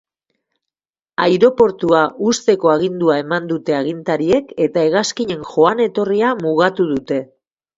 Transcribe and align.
Aireportua 1.25 1.99
husteko 2.29 2.71
agindua 2.77 3.19
eman 3.25 3.45
dute 3.53 3.77
agintariek, 3.81 4.51
eta 4.69 4.87
hegazkinen 4.89 5.47
joan-etorria 5.53 6.33
mugatu 6.45 6.89
dute. 6.95 7.25